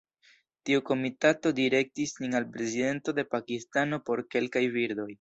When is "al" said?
2.41-2.49